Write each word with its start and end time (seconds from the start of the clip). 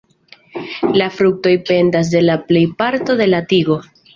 La 1.01 1.09
fruktoj 1.17 1.53
pendas 1.69 2.11
de 2.17 2.25
la 2.27 2.39
plejparto 2.49 3.21
de 3.25 3.29
la 3.35 3.47
tigo. 3.53 3.79